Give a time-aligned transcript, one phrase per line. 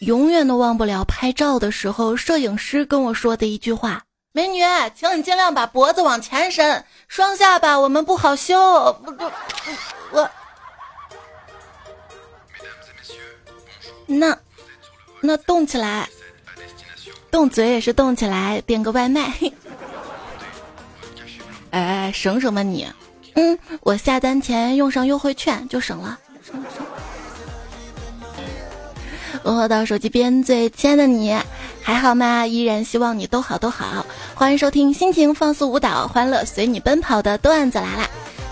[0.00, 4.62] 永远都忘不了拍照的时候，摄影师跟我说的一句话：“美女，
[4.94, 9.30] 请你尽量把脖子往前伸，双下巴我们不好修。”不不，
[10.12, 10.30] 我
[14.06, 14.36] 那
[15.20, 16.08] 那动起来，
[17.30, 19.34] 动嘴也是动起来，点个外卖。
[21.72, 22.88] 哎，省省吧你。
[23.34, 26.18] 嗯，我下单前用上优惠券就省了。
[29.42, 31.34] 问候到手机边最亲爱的你，
[31.82, 32.46] 还好吗？
[32.46, 34.04] 依然希望你都好都好。
[34.34, 38.08] 欢迎收听心情放肆舞蹈，欢乐随你奔跑的段子来啦。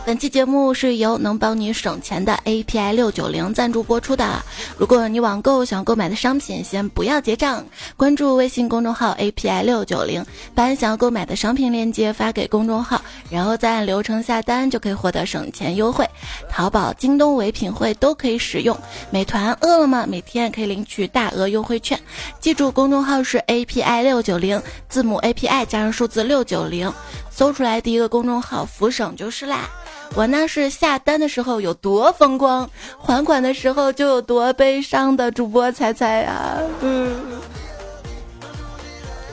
[0.08, 4.42] 本期节目是由能帮你省钱的 API 六九零赞助播出的。
[4.78, 7.62] 如果你网购想购买的商品，先不要结账，
[7.94, 16.08] 关注微信公众号 API 六九零，把想要购买的商品链接发给公众号，然后再按流程下单，就可以获得省钱优惠。
[16.48, 18.74] 淘宝、京东唯品会都可以使用，
[19.10, 22.00] 美团、饿了么每天也可以领取大额优惠券。
[22.40, 26.90] 记住，公众号是 API 六九零，字母 API 加上数字六九零，
[27.30, 29.68] 搜出来第一个公众号福省就是啦。
[30.14, 36.58] 我那是下单的时候有多风光，还款的时候就有多悲伤的主播猜猜呀。
[36.80, 37.14] 嗯，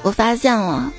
[0.04, 0.92] 我发现了，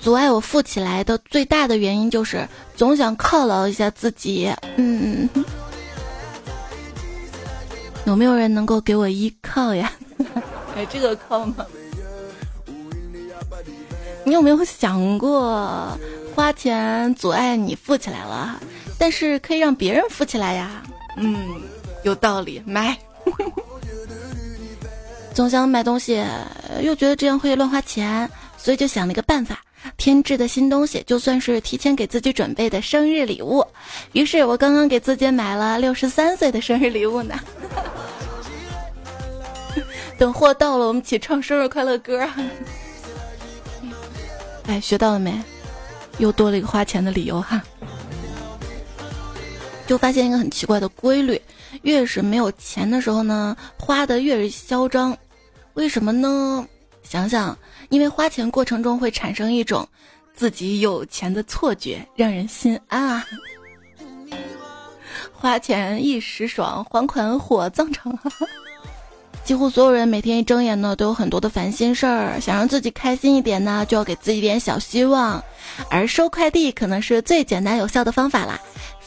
[0.00, 4.52] 阻碍我富起来的最大的原因就是总想犒劳一下自己。
[4.76, 5.28] 嗯，
[8.04, 9.90] 有没有人能够给我依靠呀？
[10.76, 11.66] 哎，这个靠吗？
[14.24, 15.98] 你有没有想过，
[16.36, 18.60] 花钱阻碍你富起来了？
[18.98, 20.82] 但是可以让别人富起来呀，
[21.16, 21.46] 嗯，
[22.02, 22.96] 有道理，买。
[25.32, 26.24] 总想买东西，
[26.82, 29.62] 又觉得这样会乱花钱，所以就想了一个办法：
[29.96, 33.64] 添置的新东西，就算是提前给自己准备的生日礼物。
[34.12, 37.38] 于是我刚刚给自己买了六十三岁的生日礼物呢。
[40.18, 42.28] 等货到了，我们一起唱生日快乐歌。
[44.66, 45.40] 哎，学到了没？
[46.18, 47.62] 又多了一个花钱的理由哈。
[49.88, 51.40] 就发现一个很奇怪的规律，
[51.80, 55.16] 越是没有钱的时候呢，花的越是嚣张，
[55.72, 56.64] 为什么呢？
[57.02, 57.56] 想想，
[57.88, 59.88] 因为花钱过程中会产生一种
[60.34, 63.24] 自己有钱的错觉，让人心安啊。
[65.32, 68.16] 花钱一时爽，还款火葬场。
[69.42, 75.42] 几乎所有人每天一睁眼呢，都有很多的烦心事儿，想让自己开心一点呢，就要给自己点小希望，
[75.88, 78.60] 而收快递可能是最简单有效的方法啦。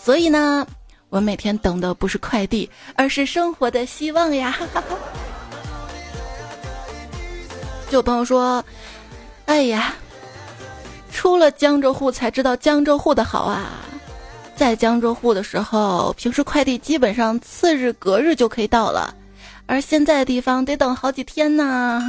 [0.04, 0.66] 所以呢，
[1.10, 4.58] 我每天等的不是快递，而是生活的希望呀。
[7.88, 8.66] 就有朋友说
[9.46, 9.94] ：“哎呀，
[11.12, 13.74] 出了江浙沪才知道江浙沪的好啊！
[14.56, 19.14] 在江浙沪的时候，平时快递基本上次日隔日就可以到了，
[19.68, 22.02] 而现在的地方得等好几天呢。”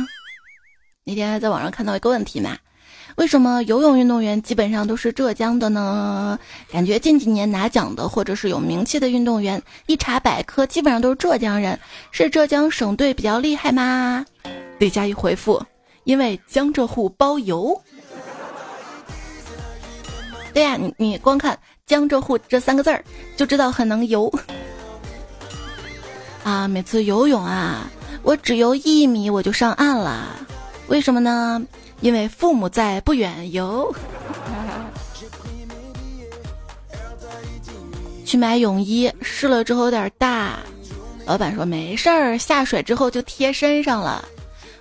[1.05, 2.57] 那天还在网上看到一个问题嘛。
[3.17, 6.39] 为什么游泳运动员基本上都是浙江的呢？
[6.71, 11.79] 感觉近几年拿奖的或者是有名气的运动员，一查百科基本上都是浙江人，
[12.11, 14.25] 是浙江省队比较厉害吗？
[14.79, 15.63] 李佳一回复：
[16.05, 17.79] 因为江浙沪包邮。
[20.55, 23.05] 对呀，你你光看江浙沪这三个字儿
[23.37, 24.33] 就知道很能游。
[26.45, 27.89] 啊，每次游泳啊，
[28.23, 30.37] 我只游一米我就上岸了，
[30.89, 31.63] 为什么呢？
[32.03, 33.91] 因为父母在，不远游。
[38.27, 40.59] 去买泳衣，试了之后有点大，
[41.25, 44.25] 老板说没事儿，下水之后就贴身上了。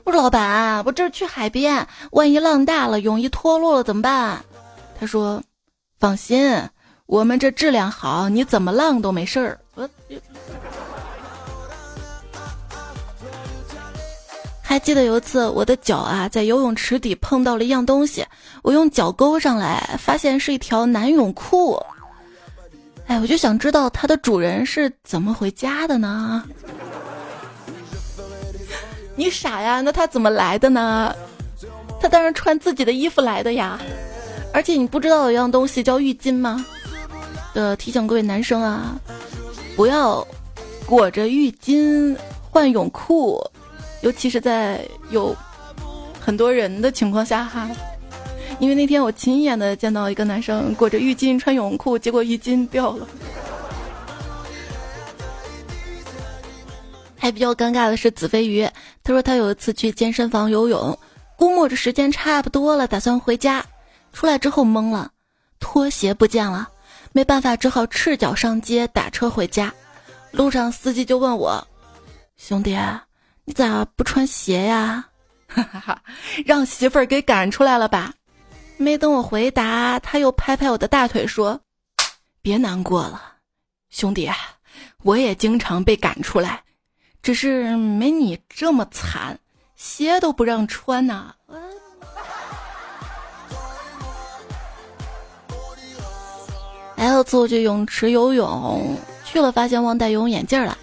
[0.03, 4.43] 我说老板，我这是去海边，万一浪大了，泳衣脱落了怎么办？
[4.99, 5.43] 他说，
[5.99, 6.69] 放心，
[7.05, 9.59] 我们这质量好，你怎么浪都没事儿。
[9.75, 9.87] 我。
[14.71, 18.25] 还记得有一次，我的脚啊在游泳池底碰到了一样东西，
[18.61, 21.77] 我用脚勾上来，发现是一条男泳裤。
[23.05, 26.45] 哎，我就想知道它的主人是怎么回家的呢？
[29.17, 29.81] 你傻呀？
[29.81, 31.13] 那他怎么来的呢？
[31.99, 33.77] 他当然穿自己的衣服来的呀。
[34.53, 36.65] 而且你不知道有一样东西叫浴巾吗？
[37.53, 38.95] 的提醒各位男生啊，
[39.75, 40.25] 不要
[40.85, 42.15] 裹着浴巾
[42.49, 43.45] 换泳裤。
[44.01, 45.35] 尤其是在有
[46.19, 47.69] 很多人的情况下哈，
[48.59, 53.07] 因为那天我亲眼的见到一个男生裹着浴巾穿泳裤，结果浴巾掉了。
[57.17, 58.67] 还比较尴尬的是子飞鱼，
[59.03, 60.97] 他说他有一次去健身房游泳，
[61.35, 63.63] 估摸着时间差不多了，打算回家，
[64.11, 65.11] 出来之后懵了，
[65.59, 66.67] 拖鞋不见了，
[67.11, 69.71] 没办法，只好赤脚上街打车回家。
[70.31, 71.67] 路上司机就问我，
[72.37, 72.75] 兄弟。
[73.45, 75.07] 你咋不穿鞋呀？
[75.47, 76.01] 哈哈哈，
[76.45, 78.13] 让媳妇儿给赶出来了吧？
[78.77, 81.59] 没等我回答，他又拍拍我的大腿说
[82.41, 83.21] ：“别难过了，
[83.89, 84.29] 兄弟，
[85.03, 86.63] 我也经常被赶出来，
[87.21, 89.37] 只是没你这么惨，
[89.75, 91.35] 鞋都不让穿呐。”
[96.95, 98.95] 还有次我去泳池游泳，
[99.25, 100.77] 去了发现忘带游泳眼镜了，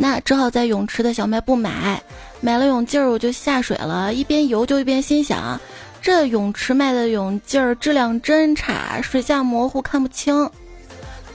[0.00, 2.00] 那只好在泳池的小卖部买。
[2.40, 5.60] 买了泳镜我就下水了，一边游就一边心想，
[6.00, 10.48] 这泳池卖的泳镜质量真差，水下模糊看不清。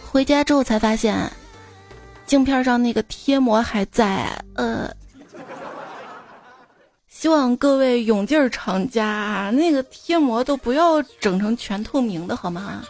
[0.10, 1.30] 回家之后才发现，
[2.26, 4.30] 镜片上那个贴膜还在。
[4.56, 4.90] 呃，
[7.10, 12.82] 希望各位泳镜厂家那个贴膜都不要整成全透明的好吗？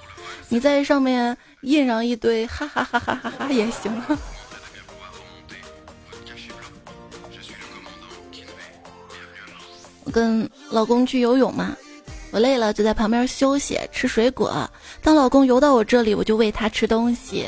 [0.49, 3.91] 你在上面印上一堆哈哈哈哈哈哈也行。
[10.13, 11.75] 跟老公去游泳嘛，
[12.31, 14.69] 我累了就在旁边休息吃水果。
[15.01, 17.47] 当老公游到我这里，我就喂他吃东西，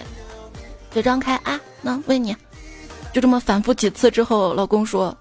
[0.92, 2.36] 嘴张开啊，那喂你。
[3.14, 5.16] 就这么反复几次之后，老公说：“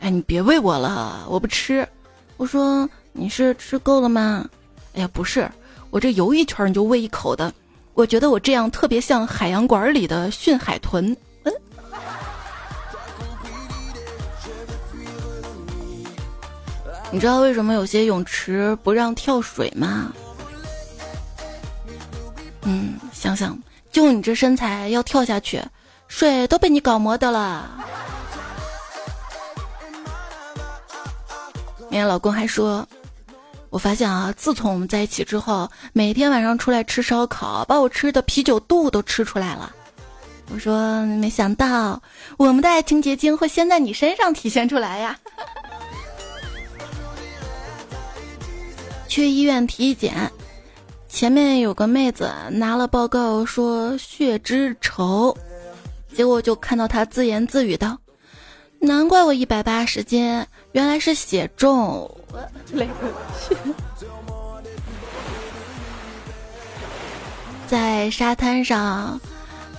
[0.00, 1.86] 哎，你别喂我了，我不吃。”
[2.38, 4.48] 我说：“你是吃够了吗？”
[4.94, 5.48] 哎呀，不是。
[5.90, 7.52] 我这游一圈你就喂一口的，
[7.94, 11.16] 我觉得我这样特别像海洋馆里的训海豚。
[17.12, 20.12] 你知道为什么有些泳池不让跳水吗？
[22.62, 23.58] 嗯，想想，
[23.90, 25.62] 就你这身材要跳下去，
[26.08, 27.70] 水都被你搞磨的了。
[31.78, 32.86] 明天老公还说。
[33.68, 39.70] 我发现啊，自从我们在一起之后，每天晚上出来吃烧烤，把我吃的啤酒肚都吃出来了。
[40.52, 42.00] 我说没想到
[42.36, 45.18] 我们的爱情结晶会先在你身上体现出来呀！
[49.16, 50.30] 去医院体检，
[51.08, 55.34] 前面有个妹子拿了报告说血脂稠，
[56.14, 57.96] 结果就看到她自言自语道
[58.78, 62.14] ：“难怪我一百八十斤，原来是血重。”
[62.74, 63.10] 累个
[63.48, 63.56] 去！
[67.66, 69.18] 在沙滩上，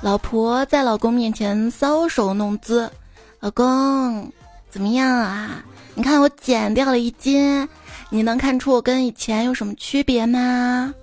[0.01, 2.91] 老婆在老公面前搔首弄姿
[3.39, 4.31] ：“老公，
[4.71, 5.63] 怎么样啊？
[5.93, 7.69] 你看我减掉了一斤，
[8.09, 10.93] 你能看出我跟以前有什么区别吗？”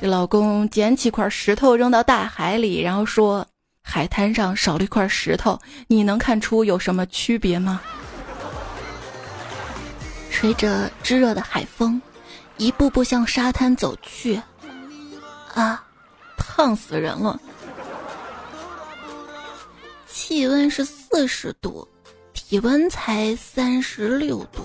[0.00, 3.44] 这老公捡起块石头扔到大海里，然后说
[3.82, 7.80] ：“海滩上少了一块石头，你能看出有什么区别吗？”
[10.30, 12.00] 吹着炙热的海风，
[12.58, 14.40] 一步步向沙滩走去。
[15.54, 15.82] 啊，
[16.36, 17.40] 烫死人了！
[20.08, 21.88] 气温是四十度，
[22.32, 24.62] 体温才三十六度。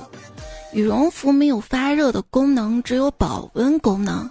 [0.73, 4.29] 羽绒服没有发热的功能，只有保温功能。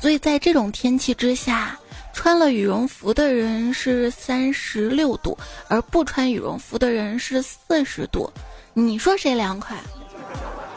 [0.00, 1.78] 所以在这种天气之下，
[2.12, 5.36] 穿了羽绒服的人是三十六度，
[5.68, 8.32] 而不穿羽绒服的人是四十度。
[8.74, 9.76] 你说谁凉快？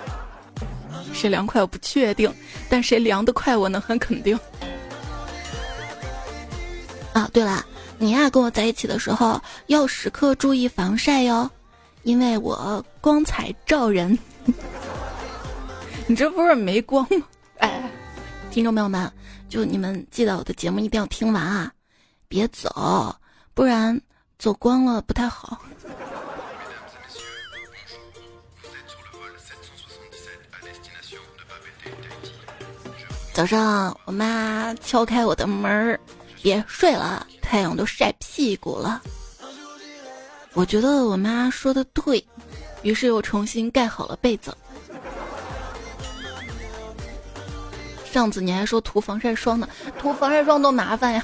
[1.13, 2.31] 谁凉快我不确定，
[2.67, 4.37] 但谁凉得快我能很肯定。
[7.13, 7.65] 啊，对了，
[7.97, 11.49] 你呀跟我在一起的时候要时刻注意防晒哟，
[12.03, 14.17] 因为我光彩照人。
[16.07, 17.25] 你这不是没光吗？
[17.57, 17.89] 哎，
[18.51, 19.11] 听众朋友们，
[19.49, 21.73] 就你们记得我的节目一定要听完啊，
[22.27, 23.15] 别走，
[23.55, 23.99] 不然
[24.37, 25.59] 走光了不太好。
[33.33, 35.99] 早上，我妈敲开我的门儿，
[36.43, 39.01] 别睡了，太阳都晒屁股了。
[40.53, 42.23] 我觉得我妈说的对，
[42.83, 44.55] 于是又重新盖好了被子。
[48.15, 49.67] 上次你还说涂防晒霜呢，
[49.99, 51.21] 涂防晒霜多麻烦呀，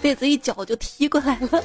[0.00, 1.62] 被子一脚就踢过来了。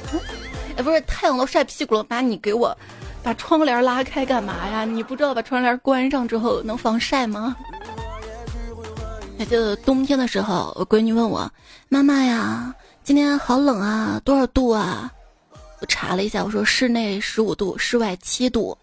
[0.76, 2.76] 哎，不是，太阳都晒屁股了，妈，你给我
[3.22, 4.84] 把窗帘拉开干嘛呀？
[4.84, 7.56] 你不知道把窗帘关上之后能防晒吗？
[9.38, 11.50] 还记得冬天的时候，我闺女问我
[11.88, 15.10] ：“妈妈呀，今天好冷啊，多少度啊？”
[15.80, 18.76] 我查了一下，我说室内十五度，室外七度。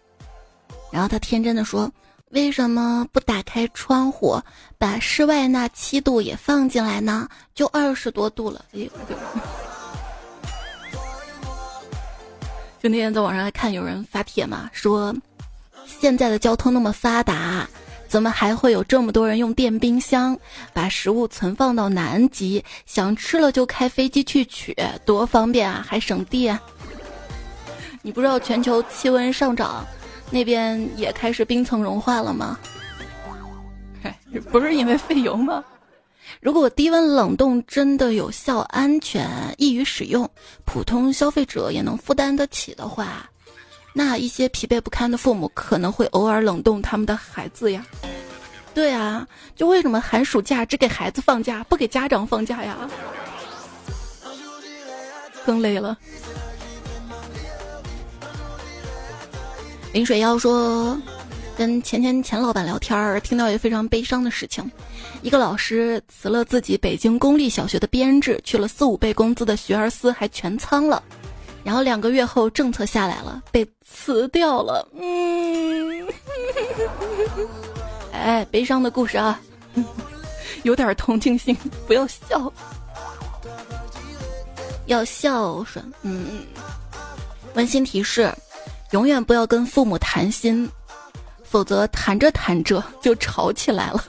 [0.90, 1.88] 然后她天真的说
[2.34, 4.40] ：“为什么不打开窗户，
[4.76, 7.28] 把室外那七度也放进来呢？
[7.54, 8.86] 就二十多度了。”哎呦，
[12.82, 15.14] 就那天在网上还看有人发帖嘛，说
[15.86, 17.68] 现在的交通那么发达。
[18.06, 20.38] 怎么还会有这么多人用电冰箱
[20.72, 22.64] 把食物存放到南极？
[22.86, 26.56] 想吃了就开飞机去取，多方便啊，还省电。
[28.02, 29.84] 你不知道全球气温上涨
[30.30, 32.58] 那边也开始冰层融化了吗？
[34.50, 35.64] 不是因为费油吗？
[36.40, 39.28] 如果低温冷冻真的有效、安全、
[39.58, 40.28] 易于使用，
[40.64, 43.30] 普通消费者也能负担得起的话，
[43.92, 47.86] 那一些疲惫不堪的父母可能会偶尔冷冻他们的孩子呀。
[48.74, 52.76] 对啊，就为什么寒暑假只给孩子放假，不给家长放假呀？
[55.46, 55.96] 更累了。
[59.94, 61.00] 林水妖说，
[61.56, 64.68] 跟前前前老板聊天儿，听到一个非常悲伤的事情：
[65.22, 71.00] 一个老师辞了自己北京公立小学的编制，去了四五倍工资的学而思，还全仓了。
[71.62, 74.84] 然后两个月后，政策下来了，被辞掉了。
[74.98, 76.08] 嗯，
[78.12, 79.40] 哎，悲伤的故事啊，
[80.64, 82.52] 有点同情心，不要笑，
[84.86, 85.84] 要孝顺。
[86.02, 86.40] 嗯，
[87.54, 88.28] 温馨提示。
[88.94, 90.70] 永远不要跟父母谈心，
[91.42, 94.04] 否则谈着谈着就吵起来了。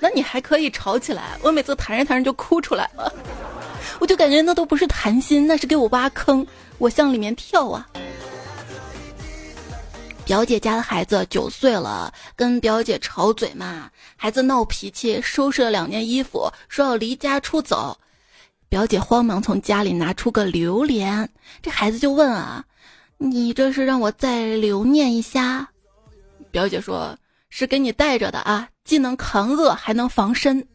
[0.00, 3.12] 那你还可以吵起来，我每次谈着谈着就哭出来了，
[4.00, 6.44] 我就感觉那都不是谈心，那是给我挖坑，
[6.78, 7.88] 我向里面跳啊。
[10.24, 17.96] 表姐家的孩子九岁了，跟表姐吵嘴嘛，孩子闹脾气，收拾了两件衣服，说要离家出走，
[18.68, 21.30] 表姐慌忙从家里拿出个榴莲，
[21.62, 22.64] 这孩子就问啊。
[23.22, 25.68] 你这是让我再留念一下，
[26.50, 27.14] 表姐说
[27.50, 30.66] 是给你带着的啊，既能扛饿还能防身。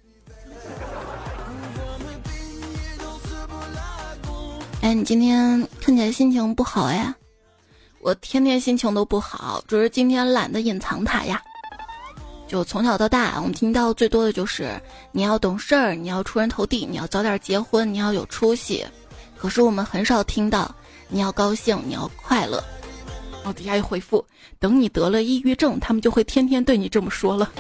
[4.82, 7.16] 哎，你今天看起来心情不好呀？
[8.00, 11.42] 我天天心情都不好，只是今天懒得隐藏它呀。
[12.48, 14.80] 就从小到大，我们听到最多的就是
[15.12, 18.86] 你要懂事儿，你要出人头地，你要早点结婚，你要有出息。
[19.36, 20.74] 可是我们很少听到。
[21.08, 22.64] 你要高兴，你要快乐。
[23.44, 24.26] 我底下一回复，
[24.60, 27.52] 等你得了抑郁症，他们就会天天对你这么说了。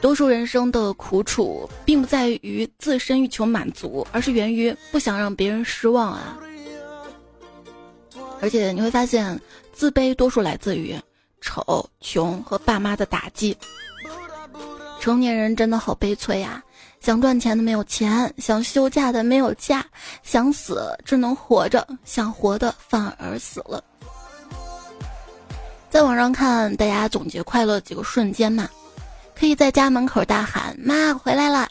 [0.00, 6.38] 多数人生的苦楚，并不在于自身欲求满足，而是源于不想让别人失望啊。
[8.40, 9.40] 而且你会发现，
[9.72, 10.96] 自卑多数来自于
[11.40, 13.56] 丑、穷和爸妈的打击。
[15.00, 16.63] 成年人真的好悲催呀。
[17.04, 19.84] 想赚钱的没有钱，想休假的没有假，
[20.22, 23.84] 想死只能活着，想活的反而死了。
[25.90, 28.66] 在网上看大家总结快乐几个瞬间嘛，
[29.38, 31.68] 可以在家门口大喊“妈回来了”，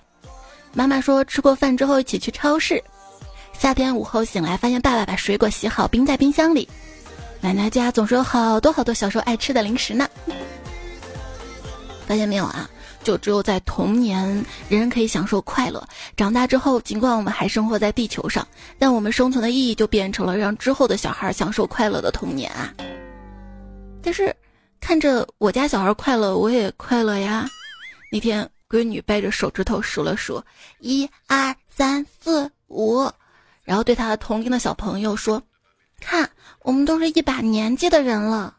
[0.72, 2.80] 妈妈说吃过饭之后一起去超市，
[3.58, 6.70] 夏天午后醒来发现爸爸把水果洗好冰在冰箱里，
[7.42, 10.08] 奶奶家总是有好多好多小时候爱吃的零食呢。
[12.06, 12.70] 发现没有啊？
[13.04, 14.26] 就只有在童年，
[14.70, 15.86] 人人可以享受快乐。
[16.18, 18.48] 长大之后，尽管我们还生活在地球上，
[18.80, 22.74] 但我们生存的意义就变成了让之后的小孩享受快乐的童年啊。
[24.02, 24.36] 但是，
[24.82, 27.48] 看着我家小孩快乐，我也快乐呀。
[28.12, 30.44] 那天，闺女掰着手指头数了数，
[30.80, 33.10] 一二三四五，
[33.64, 35.42] 然后对她同龄的小朋友说
[36.02, 36.30] ：“看，
[36.62, 38.56] 我们都是一把年纪的人了。”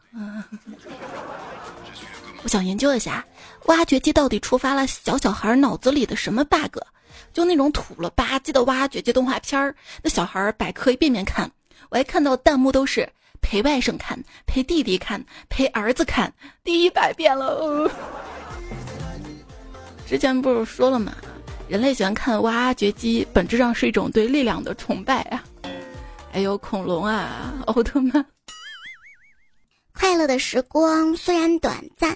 [2.43, 3.25] 我想研究一下。
[3.67, 6.77] 挖掘机到底触发了小小孩脑子里的什么 bug？
[7.33, 11.49] 就那种土了吧唧的挖掘机动画片儿，那小孩百科一遍遍看，
[11.89, 13.09] 我还看到弹幕都是
[13.41, 16.31] 陪外甥看、陪弟弟看、陪儿子看，
[16.63, 17.91] 第一百遍了。
[20.07, 21.13] 之前不是说了吗？
[21.67, 25.43] 人类喜欢看挖掘机，本质上是一种对力量的崇拜啊！
[26.31, 28.23] 还有恐龙啊，奥特曼。
[29.93, 32.15] 快乐的时光虽然短暂。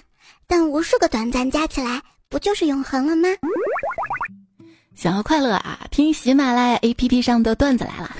[0.50, 3.28] 但无数个短暂加起来，不就是永恒了吗？
[4.96, 8.16] 想要快乐啊，听喜马拉雅 APP 上的段子来了。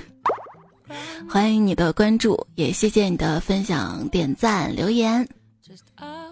[1.29, 5.29] 欢迎你的关注，也谢谢你的分享、点赞、留言。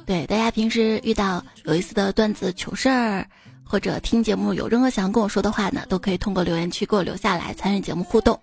[0.06, 3.26] 对大家平时遇到有意思的段子、糗事儿，
[3.64, 8.40] 或者听节目有任何想要跟我说的话呢，都可以通过留言区给我留下来，参与节目互动。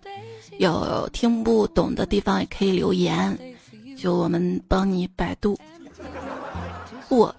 [0.60, 3.40] 有听不懂的地方也可以留言，
[3.98, 5.58] 就我们帮你百度。
[7.10, 7.34] 我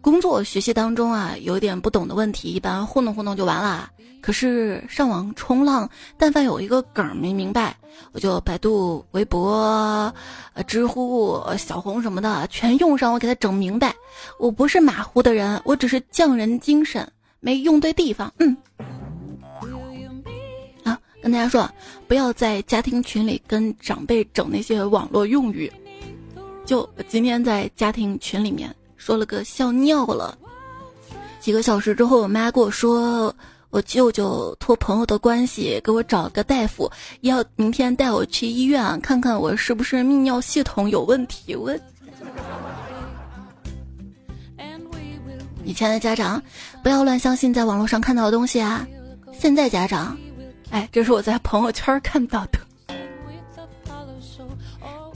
[0.00, 3.90] 工作学习当中啊，有点不懂的问题，一般糊弄糊弄就完了。
[4.20, 7.76] 可是上网冲浪，但凡有一个梗没明白，
[8.12, 10.12] 我就百度、微博、
[10.54, 13.94] 呃、知乎、小红什么的全用上，我给他整明白。
[14.38, 17.10] 我不是马虎的人，我只是匠人精神
[17.40, 18.32] 没用对地方。
[18.38, 18.56] 嗯，
[20.82, 21.70] 啊，跟大家说，
[22.08, 25.72] 不要在家庭群里跟长辈整那些网络用语。
[26.66, 28.74] 就今天在家庭群里面。
[28.98, 30.36] 说了个笑尿了，
[31.40, 33.34] 几个小时之后，我妈跟我说，
[33.70, 36.90] 我舅舅托朋友的关系给我找个大夫，
[37.22, 41.56] 要明天带我去医院看看我是不是泌尿系统有问题。
[41.56, 41.74] 我
[45.64, 46.42] 以前的家长
[46.82, 48.86] 不要乱相信在网络上看到的东西啊！
[49.32, 50.16] 现在家长，
[50.70, 52.58] 哎，这是我在朋友圈看到的。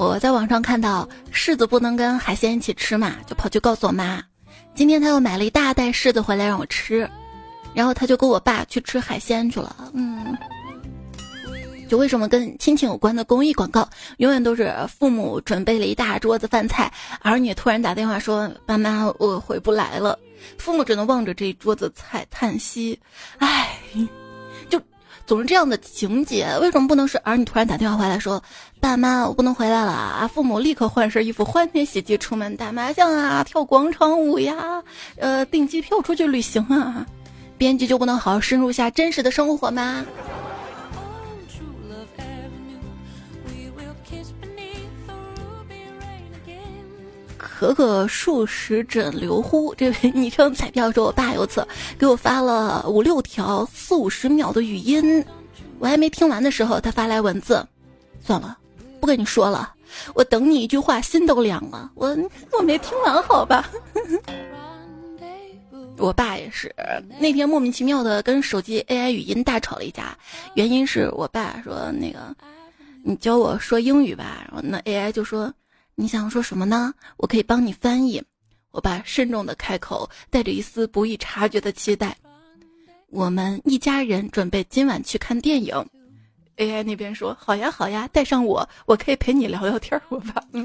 [0.02, 4.22] 我在网上看到柿子不能跟海鲜一起吃嘛，就跑去告诉我妈，
[4.74, 7.08] 今天他又买了一大袋柿子回来让我吃。
[7.74, 9.74] 然后他就跟我爸去吃海鲜去了。
[9.94, 10.36] 嗯，
[11.88, 16.92] 就为什么跟亲情有关的公益广告，永远都是父母准备了一大桌子饭菜，
[17.22, 20.18] 儿女突然打电话说：“爸妈，我回不来了。”
[20.58, 22.98] 父母只能望着这一桌子菜叹息。
[23.38, 23.78] 唉，
[25.26, 26.48] 总是这样的情节。
[26.60, 28.42] 为什么不能是儿女突然打电话回来说
[28.80, 34.82] ：“爸妈，我不能回来了啊！”父母立刻换身衣服，欢天喜地出门打麻将啊，跳广场舞呀，
[35.16, 37.06] 呃，订机票出去旅行啊。
[37.58, 40.04] 编剧就不能好好深入下真实的生活吗？
[47.62, 51.64] 格格数十枕流呼，这位昵称彩票说，我爸有次
[51.96, 55.24] 给我发了五六条四五十秒的语音，
[55.78, 57.64] 我还没听完的时候，他发来文字，
[58.20, 58.58] 算了，
[59.00, 59.72] 不跟你说了，
[60.12, 62.08] 我等你一句话心都凉了，我
[62.50, 63.70] 我没听完，好吧。
[65.98, 66.74] 我爸也是
[67.20, 70.18] 那天莫名其妙的跟手机 AI 语音大吵了一架，
[70.54, 72.34] 原因是我爸说那个
[73.04, 75.52] 你教我说英语吧，然后那 AI 就说
[75.94, 76.92] 你想说什么呢？
[77.16, 78.22] 我可以帮你翻译。
[78.70, 82.16] 我爸慎重的开口，带着一丝不易察觉的期待。
[83.10, 85.74] 我们一家人准备今晚去看电影。
[86.56, 90.00] AI 那边说好呀好呀，带上我，我可以陪你聊聊天。
[90.08, 90.42] 我爸。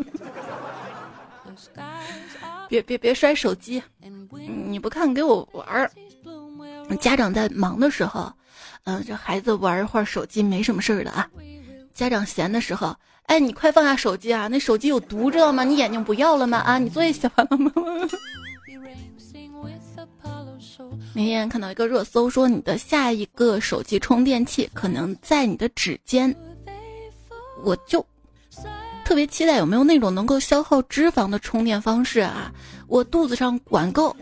[2.69, 3.81] 别别别摔手机！
[4.39, 5.91] 你不看给我玩儿。
[6.99, 8.31] 家长在忙的时候，
[8.83, 11.29] 嗯，这孩子玩一会儿手机没什么事儿的啊。
[11.93, 12.95] 家长闲的时候，
[13.27, 14.47] 哎，你快放下手机啊！
[14.47, 15.63] 那手机有毒，知道吗？
[15.63, 16.57] 你眼睛不要了吗？
[16.59, 17.71] 啊，你作业写完了吗？
[21.13, 26.33] 那天看到一个热搜，说你的下一个手机充电器可能在你的指尖，
[27.63, 28.05] 我就。
[29.03, 32.51] 特别期待有没有那种能够消耗脂肪的充电方式啊！
[32.87, 34.15] 我肚子上管够。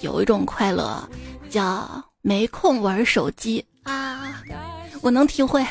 [0.00, 1.08] 有一种快乐
[1.50, 4.42] 叫没空玩手机啊，
[5.00, 5.64] 我能体会。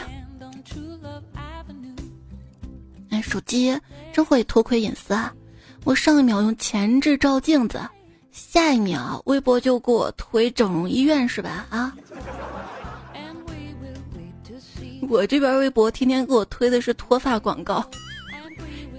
[3.22, 3.78] 手机
[4.12, 5.34] 真会偷窥隐私啊！
[5.84, 7.80] 我上一秒用前置照镜子，
[8.32, 11.66] 下一秒微博就给我推整容医院是吧？
[11.70, 11.94] 啊！
[15.10, 17.84] 我这边微博天天给我推的是脱发广告，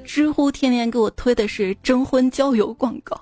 [0.04, 3.18] 知乎天天给我推的是征婚交友广告，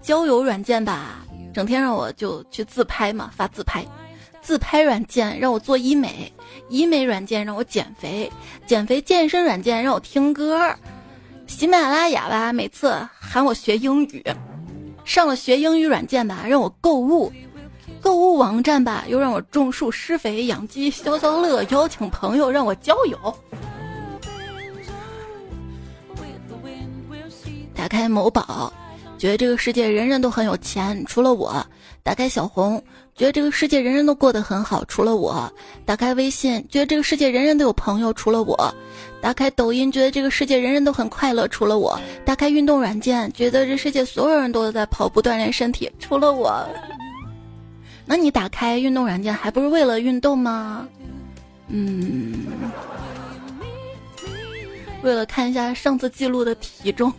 [0.00, 3.84] 交友软件吧，整天让我就去自拍嘛，发自拍，
[4.46, 6.32] 自拍软件让我做医美，
[6.68, 8.30] 医美软件让我减肥，
[8.64, 10.72] 减肥健身软件让我听歌，
[11.48, 14.24] 喜马拉雅吧，每次喊我学英语，
[15.04, 17.32] 上了学英语软件吧，让我购物。
[18.00, 23.36] 购物网站吧，又让我种树、施肥、养鸡、消消乐；邀请朋友，让我交友。
[27.74, 28.72] 打开某宝，
[29.18, 31.66] 觉得这个世界人人都很有钱，除了我；
[32.04, 32.80] 打开小红，
[33.16, 35.50] 觉得这个世界人人都过得很好，除了我；
[35.86, 38.54] 打开微信，觉得这个世界人人都有朋友，除了我；
[39.22, 46.62] 打开抖音，觉得这个世界人人都很快乐，除了我；打开运动软件，觉得这世界所有人都在跑步锻炼身体，除了我。
[48.04, 50.86] 那你打开运动软件还不是为了运动吗？
[51.68, 52.34] 嗯，
[55.02, 57.10] 为了看一下上次记录的体重。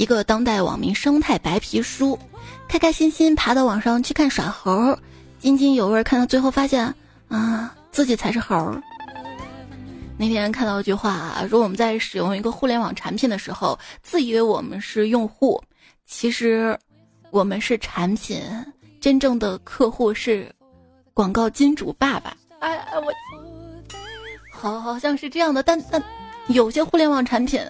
[0.00, 2.18] 一个当代网民生态白皮书，
[2.66, 4.98] 开开心心爬到网上去看耍猴，
[5.38, 6.94] 津津有味看到最后发现
[7.28, 8.74] 啊，自己才是猴。
[10.16, 15.62] 那天看到一句话，说我们在使用一个互联网产品的时候，自以为我们是用户。
[16.06, 16.74] 其实，
[17.30, 18.40] 我们是产品，
[19.02, 20.50] 真正的客户是
[21.12, 22.34] 广告金主爸爸。
[22.60, 23.12] 哎哎，我
[24.50, 26.02] 好好像是这样的，但但
[26.46, 27.60] 有些互联网产品，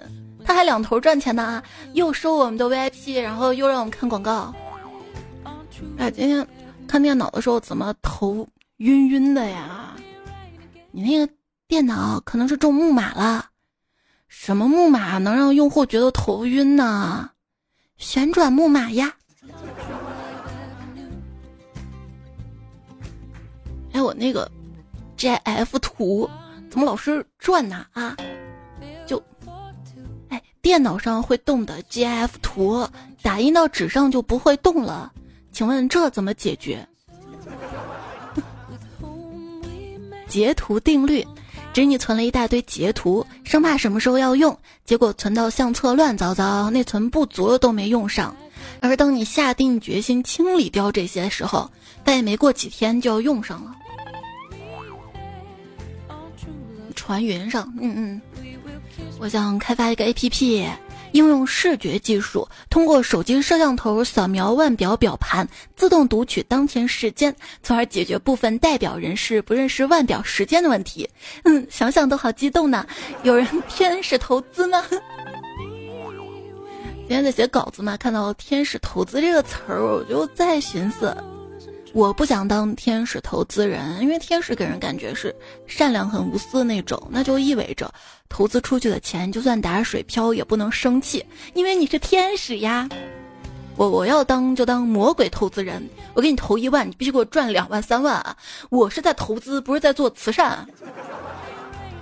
[0.44, 1.62] 他还两头赚钱呢啊，
[1.94, 4.54] 又收我们的 VIP，然后又让我们看广告。
[5.98, 6.46] 哎，今天
[6.86, 8.46] 看电脑的时候怎么头
[8.78, 9.94] 晕晕的呀？
[10.90, 11.32] 你那个
[11.68, 13.46] 电脑可能是中木马了，
[14.28, 17.30] 什么木马能让用户觉得头晕呢？
[17.96, 19.14] 旋转木马呀！
[23.92, 24.50] 哎，我那个
[25.16, 26.28] GIF 图
[26.70, 27.86] 怎么老是转呢？
[27.92, 28.16] 啊，
[29.06, 29.22] 就，
[30.62, 32.86] 电脑上会动的 GIF 图
[33.22, 35.12] 打印到纸上就不会动了，
[35.52, 36.86] 请问这怎么解决？
[40.28, 41.26] 截图定律，
[41.72, 48.36] 指你存了一大堆截图，生怕什么时候要用，结果存到相册乱糟糟，内存不足了都没用上。
[48.80, 51.70] 而当你下定决心清理掉这些时候，
[52.04, 53.74] 但也没过几天就要用上了。
[56.94, 58.20] 传云上，嗯嗯，
[59.18, 60.66] 我想开发一个 A P P。
[61.12, 67.34] 应用视觉技术，通过手机摄像头扫描腕表表盘，自动读取当前时间，
[67.64, 71.10] 从而解决部分代表人士不认识腕表时间的问题。
[71.42, 72.86] 嗯，想想都好激动呢。
[73.24, 74.84] 有人天使投资吗？
[77.08, 81.12] 今天在写稿子嘛，看到“天使投资”这个词儿，我就在寻思。
[81.92, 85.34] 我不想当天使投资人，因为天使给人感觉是
[85.66, 87.92] 善良、很无私的那种，那就意味着
[88.28, 92.88] 投资出去的钱就算打水漂也不能生气，因为你是天使呀。
[93.76, 95.82] 我我要当就当魔鬼投资人，
[96.14, 98.36] 我给你投一万，你必须给我赚两万三万啊！
[98.68, 100.66] 我是在投资，不是在做慈善。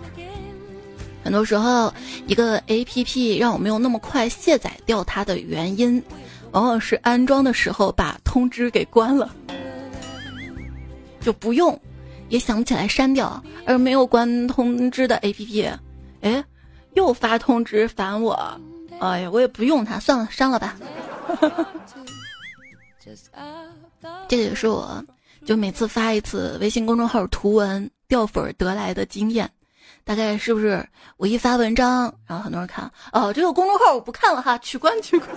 [1.25, 1.93] 很多时候，
[2.27, 6.03] 一个 A P P 让我没有那么快卸载掉它的原因，
[6.51, 9.31] 往往是安装的时候把通知给关了。
[11.29, 11.79] 就不用，
[12.31, 15.71] 也想不起来删掉，而没有关通知的 A P P，
[16.23, 16.43] 哎，
[16.95, 18.59] 又发通知烦我，
[18.99, 20.75] 哎呀，我也不用它，算了，删了吧。
[24.27, 25.05] 这个也是我，
[25.45, 29.51] 就每次发一次微信公众号图文掉粉得来的经验，
[30.05, 30.83] 大概是不是？
[31.19, 35.29] 我一发文章，然后很多人看，哦，这个公众号我不看了哈，取关取关。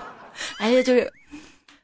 [0.60, 1.10] 哎呀，就是。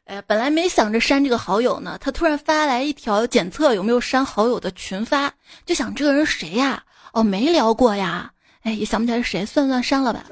[0.07, 5.33] 哎，本来没想着删这个好友呢，他突然发来一条检测有没有删好友的群发，
[5.65, 6.81] 就想这个人谁呀？
[7.13, 8.31] 哦，没聊过呀。
[8.63, 10.25] 哎，也想不起来是谁，算算删了吧。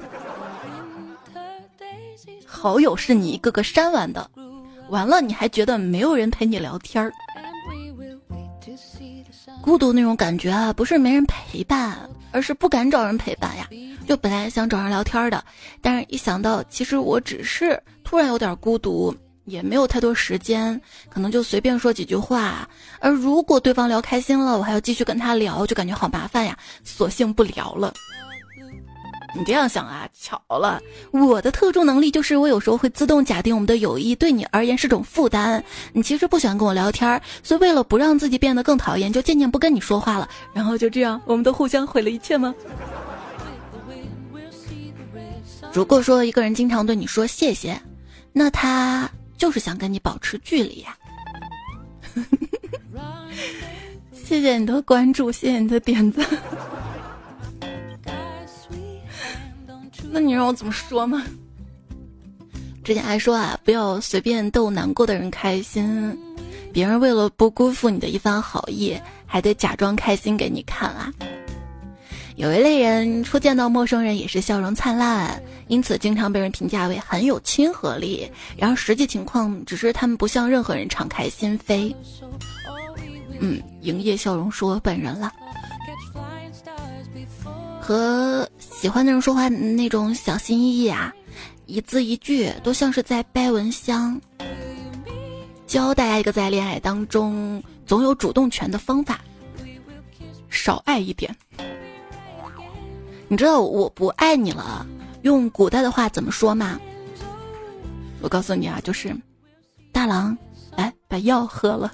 [2.46, 4.30] 好友是你一个个删完的，
[4.90, 7.12] 完了你还觉得没有人陪你聊天儿，
[9.60, 11.98] 孤独那种感觉啊，不是没人陪伴，
[12.30, 13.68] 而是不敢找人陪伴呀。
[14.06, 15.44] 就本来想找人聊天的，
[15.82, 19.12] 但是一想到其实我只是突然有点孤独。
[19.44, 22.68] 也没有太多时间，可能就随便说几句话。
[23.00, 27.92] 而如果对方聊开心了，我还要继续跟他聊，就感觉好麻烦呀，索性不聊了。
[29.36, 30.08] 你这样想啊？
[30.12, 30.80] 巧了，
[31.10, 35.62] 我的特殊能力就是我有时候会自动假定我们的友谊对你而言是种负担。
[35.92, 40.28] 你其实不喜欢跟我聊天，所以为了不让自己变得更讨厌，就渐渐不跟你说话了。
[40.52, 42.54] 然后就这样，我们都互相毁了一切吗？
[45.72, 47.82] 如果说一个人经常对你说谢谢，
[48.32, 49.10] 那他。
[49.44, 50.96] 就是想跟你保持距离呀！
[54.14, 56.26] 谢谢你的关注，谢谢你的点赞。
[60.10, 61.22] 那你让我怎么说嘛？
[62.82, 66.18] 之前还说啊，不要随便逗难过的人开心，
[66.72, 71.12] 别人为了不辜负你的一番好意，还得假装开心给你看啊。
[72.36, 78.28] 有一类人初见到陌生人也是笑容灿烂，因此经常被人评价为很有亲和力。
[78.56, 81.94] 然而实际情况只是他们不向任何人敞开心扉。
[83.38, 85.32] 嗯，营业笑容是我本人了。
[87.80, 91.14] 和喜欢的人说话那种小心翼翼啊，
[91.66, 94.20] 一字一句都像是在掰蚊香。
[95.68, 99.20] 教大家一个在恋爱当中总有主动权的方法：
[100.50, 101.34] 少爱一点。
[103.28, 104.86] 你知道我不爱你了，
[105.22, 106.78] 用古代的话怎么说吗？
[108.20, 109.14] 我告诉你啊，就是
[109.92, 110.36] 大郎，
[110.76, 111.92] 来把药喝了。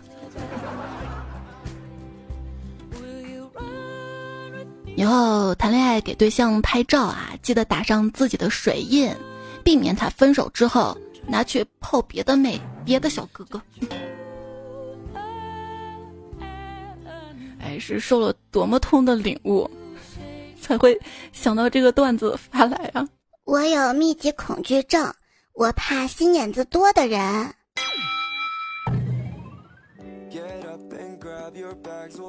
[4.97, 9.11] 以后谈恋爱给对象拍照啊，记得打上自己的水印，
[9.65, 13.63] 避免他分手之后拿去泡别的妹、别的小哥哥。
[17.61, 19.71] 哎，是受了多么痛的领悟。
[20.71, 20.97] 才会
[21.33, 23.05] 想到这个段子发来啊！
[23.43, 25.13] 我有密集恐惧症，
[25.53, 27.53] 我怕心眼子多的人。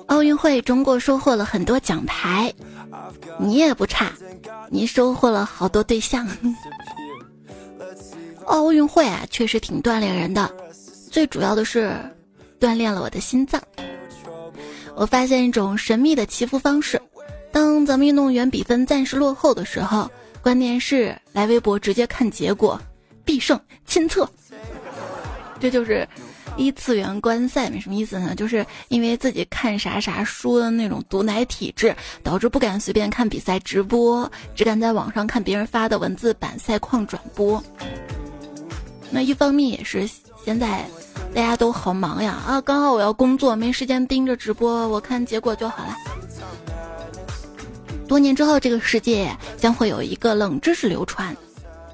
[0.07, 2.51] 奥运会，中国收获了很多奖牌，
[3.37, 4.11] 你也不差，
[4.71, 6.27] 你收获了好多对象。
[8.47, 10.51] 奥运会啊，确实挺锻炼人的，
[11.11, 11.95] 最主要的是
[12.59, 13.61] 锻炼了我的心脏。
[14.95, 16.99] 我发现一种神秘的祈福方式。
[17.51, 20.09] 当咱们运动员比分暂时落后的时候，
[20.41, 22.79] 关键是来微博直接看结果，
[23.23, 24.29] 必胜亲测。
[25.59, 26.07] 这就是
[26.57, 37.63] 一次元观赛没什么意思呢，就是因为自己看啥啥输的那种毒奶体质，导致不敢随便看比赛直播，只敢在网上看别人发的文字版赛况转播。
[39.11, 40.09] 那一方面也是
[40.43, 40.83] 现在
[41.35, 45.95] 大家都好忙呀，啊，刚好我要工作，没时间盯着直播，我看结果就好了。
[48.11, 51.33] 多年之后，这个世界将会有一个冷知识流传。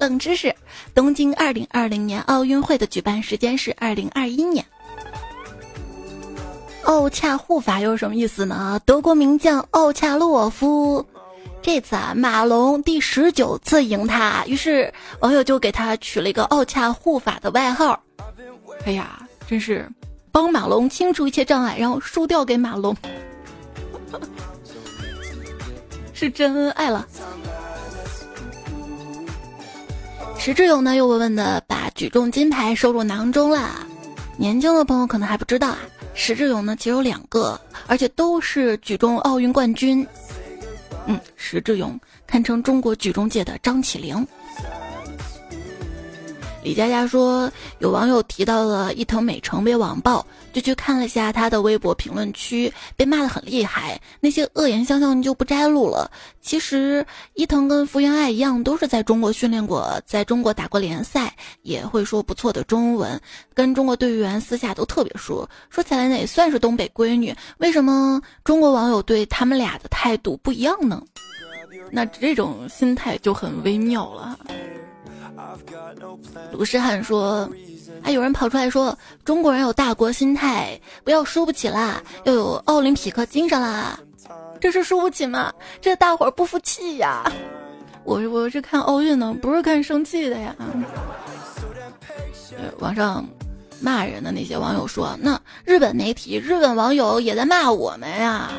[0.00, 0.52] 冷知识：
[0.92, 4.66] 东京二零二零年奥运会的举办时间是二零二一年。
[6.82, 8.80] 奥恰护法又是什么意思呢？
[8.84, 11.06] 德国名将奥恰洛夫，
[11.62, 18.02] 这次啊马龙第十九次赢他，于是网友就给他取了一个奥恰护法的外号。
[18.84, 19.88] 哎呀，真是
[20.32, 22.96] 帮马龙清除一切障碍，然后输掉给马龙，
[26.18, 27.06] 是真恩爱了。
[30.36, 33.86] 石志勇呢又稳稳的把举重金牌收入囊中了。
[34.36, 35.78] 年轻的朋友可能还不知道啊，
[36.14, 40.04] 石志勇呢其实有两个，而且都是举重奥运冠军。
[41.06, 44.26] 嗯，石志勇堪称中国举重界的张起灵。
[46.68, 56.10] 李佳佳说，有网友提到了伊藤美诚被网暴，就去看了一下他的微博评论区，被骂的很厉害，那些恶言相向就不摘录了。
[56.42, 63.18] 其实伊藤跟福原爱一样，都是在中国训练过，在中国打过联赛，也会说不错的中文，
[63.54, 65.48] 跟中国队员私下都特别熟。
[65.70, 67.34] 说起来呢，也算是东北闺女。
[67.56, 71.02] 为什么中国网友对他们俩的态度不一样呢？
[71.90, 74.38] 那这种心态就很微妙了。
[76.52, 77.48] 卢诗汉说
[78.02, 83.98] ：“还有人跑出来说，中国人有大国心态，不要输不起啦，要有奥林匹克精神啦。
[84.60, 85.52] 这是输不起吗？
[85.80, 87.30] 这大伙儿不服气呀！
[88.04, 90.54] 我我是看奥运呢，不是看生气的呀。”
[92.78, 93.24] 网上
[93.80, 98.50] 骂人的那些网友说：“那日本媒体、日本网友也在骂我们呀。”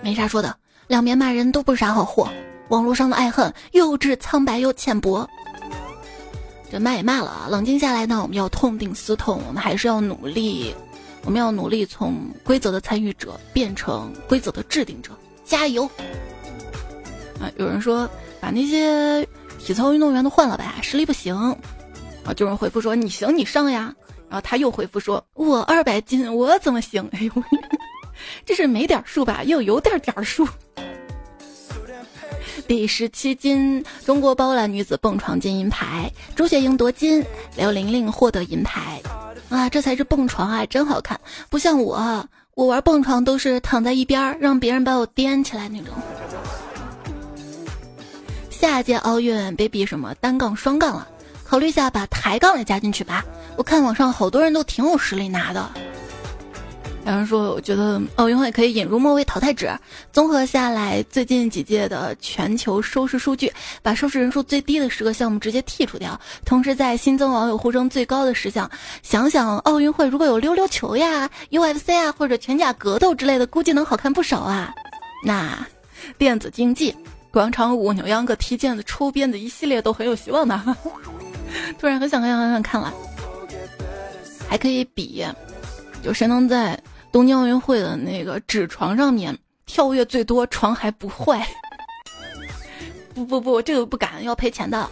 [0.00, 2.28] 没啥说的，两边骂人都不是啥好货。
[2.68, 5.28] 网络上的爱恨，幼稚、苍白又浅薄。
[6.72, 10.74] 这骂也骂了啊，冷静下来呢，我们要痛定思痛，我们还是要努力，
[11.22, 15.10] 我们要努力从规则的参与者变成规则的制定者，
[15.44, 15.84] 加油！
[17.38, 18.08] 啊，有人说
[18.40, 19.22] 把那些
[19.58, 21.36] 体操运动员都换了吧，实力不行。
[22.24, 23.94] 啊，有人回复说你行你上呀，
[24.30, 27.06] 然后他又回复说我二百斤我怎么行？
[27.12, 27.42] 哎呦，
[28.46, 30.48] 这是没点数吧，又有点点数。
[32.66, 37.24] 第十七金，中国包揽女子蹦床金银牌，朱雪莹夺金，
[37.56, 39.00] 刘玲玲获得银牌。
[39.48, 41.20] 啊，这才是蹦床啊，真好看，
[41.50, 45.94] 不像我，我玩蹦床都是躺在一边儿，让别人把我颠起来那种。
[48.50, 51.06] 下届奥运别比什么单杠、双杠了，
[51.44, 53.24] 考虑一下把抬杠也加进去吧。
[53.56, 55.70] 我看网上好多人都挺有实力拿的。
[57.04, 59.68] 有人说，我觉得奥运会可以引入末位淘汰制，
[60.12, 68.70] 综合下来最近几届的全球收视数据，把收视人数最低的十个项目直接剔除掉，同时在新增网友呼声最高的十项。
[69.02, 74.72] 想想奥运会如果有溜溜球呀、UFC 啊或者拳甲格斗之类的，估计能好看不少啊。
[75.24, 75.66] 那
[76.16, 76.94] 电子竞技、
[77.32, 80.76] 广场舞、扭秧歌、踢毽子、抽鞭子一系列都很有希望的。
[81.80, 82.94] 突然很想很想很想看了，
[84.48, 85.26] 还可以比，
[86.02, 86.80] 就谁能在。
[87.12, 91.46] 东京奥运会的那个纸床上面跳跃最多，床还不坏。
[93.14, 94.88] 不不不，这个不敢，要赔钱的。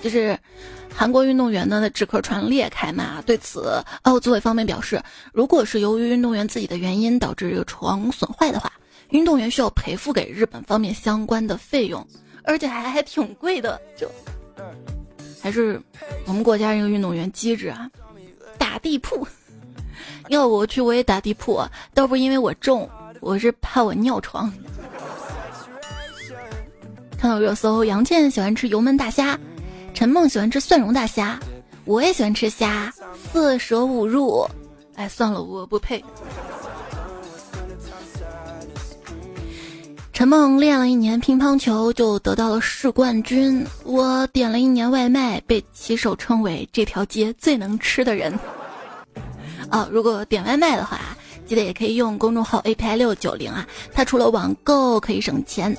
[0.00, 0.38] 就是
[0.94, 8.72] 韩国运动员呢的纸壳床裂开嘛，对此奥组委方面表示，如果是由于运动员自己的原因导致这个床损坏的话，
[9.10, 12.06] 运动员需要赔付给日本方面相关的费用，
[12.44, 13.80] 而且还还挺贵的。
[13.96, 14.10] 就
[15.42, 15.80] 还是
[16.26, 17.90] 我们国家这个运动员机智啊，
[18.58, 19.26] 打地铺。
[20.28, 21.62] 要我去，我也打地铺，
[21.92, 22.88] 倒不是因为我重，
[23.20, 24.52] 我是怕我尿床。
[27.18, 29.38] 看到热搜，杨倩喜欢吃油焖大虾，
[29.94, 31.38] 陈梦喜欢吃蒜蓉大虾，
[31.84, 32.92] 我也喜欢吃虾，
[33.32, 34.46] 四舍五入，
[34.94, 36.04] 哎，算了，我不配。
[40.12, 43.66] 陈梦练了一年乒乓球，就得到了市冠军。
[43.82, 48.32] 我点了一年外卖，被骑手称为这条街最能吃的人。
[49.74, 51.00] 啊，如果点外卖的话，
[51.48, 53.66] 记得也可以用公众号 API 六九零啊。
[53.92, 55.76] 它除了网购可以省钱，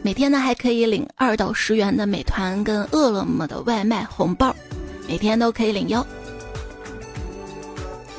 [0.00, 4.56] 每天呢还可以领二到十元的美团跟饿了么的外卖红包，
[5.06, 6.06] 每天都可以领哟。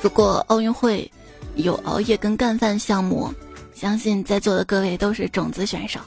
[0.03, 1.11] 如果奥运会
[1.55, 3.33] 有熬夜跟干饭项目，
[3.73, 5.99] 相信在座的各位都是种子选手。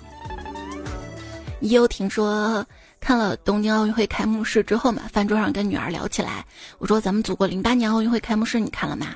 [1.58, 2.64] 也有听说
[3.00, 6.44] 看了东京奥运会开幕式之后嘛，饭桌上跟女儿聊起来，
[6.78, 9.14] 我说咱们祖国零八年奥运会开幕式你看了吗？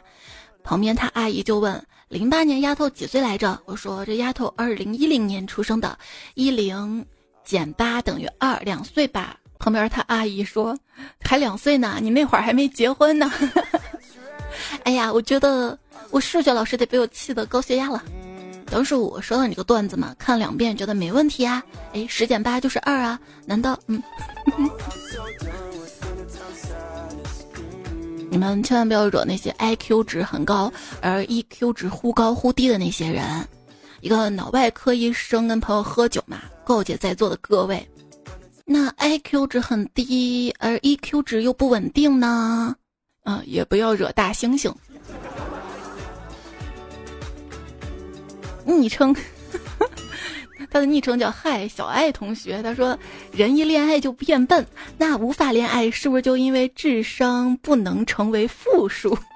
[0.65, 3.61] 旁边他阿姨就问零八年丫头几岁来着？
[3.65, 5.99] 我说这丫头二零一零年出生的，
[6.35, 7.05] 一零
[7.45, 9.37] 减八等于二，两岁吧。
[9.59, 10.77] 旁边他阿姨说
[11.21, 13.31] 还两岁呢，你那会儿还没结婚呢。
[14.85, 15.79] 哎呀，我觉得
[16.11, 18.03] 我数学老师得被我气得高血压了。
[18.73, 21.63] 当时我说了你个段子嘛，看两遍觉得没问题啊。
[21.93, 23.21] 哎，十减八就是二啊？
[23.45, 24.03] 难道嗯？
[28.31, 33.23] 你们千万不要惹那些 IQ 值很高而 EQ 值忽高忽低的那些人。
[34.01, 37.87] 一个脑外科医生跟朋友喝酒嘛，告诫在座的各位，
[38.65, 42.75] 那 IQ 值很低而 EQ 值又不稳定呢？
[43.23, 44.73] 啊，也不要惹大猩猩。
[48.65, 49.15] 昵称，
[50.71, 52.63] 他的昵称叫“嗨小爱同学”。
[52.63, 52.99] 他说
[53.33, 54.65] ：“人一恋爱就变笨，
[54.97, 59.17] 那无法恋爱是不是就因为智商不能成为负数？”